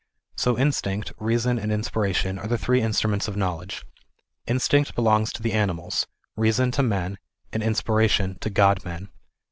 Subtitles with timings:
[0.35, 3.85] So instinct, reason and inspiration are the* three instruments of knowledge.
[4.47, 7.19] Instinct belongs to the animals, reason to men,
[7.53, 9.09] and inspiration to God men.